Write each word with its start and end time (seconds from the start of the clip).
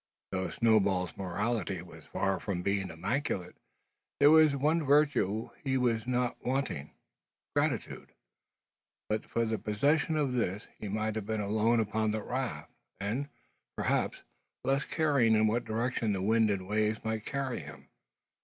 Though 0.31 0.49
Snowball's 0.49 1.15
morality 1.15 1.79
was 1.83 2.07
far 2.07 2.39
from 2.39 2.63
being 2.63 2.89
immaculate, 2.89 3.55
there 4.19 4.31
was 4.31 4.55
one 4.55 4.83
virtue 4.83 5.27
which 5.27 5.51
he 5.63 5.77
was 5.77 6.07
not 6.07 6.43
wanting, 6.43 6.95
gratitude. 7.55 8.11
But 9.09 9.25
for 9.25 9.45
the 9.45 9.59
possession 9.59 10.17
of 10.17 10.33
this, 10.33 10.65
he 10.79 10.87
might 10.89 11.13
have 11.13 11.27
been 11.27 11.39
alone 11.39 11.79
upon 11.79 12.09
the 12.09 12.23
raft, 12.23 12.71
and, 12.99 13.29
perhaps, 13.77 14.23
less 14.63 14.85
caring 14.85 15.35
in 15.35 15.45
what 15.45 15.65
direction 15.65 16.13
the 16.13 16.21
winds 16.23 16.51
and 16.51 16.67
waves 16.67 17.03
might 17.05 17.23
carry 17.27 17.59
him. 17.59 17.87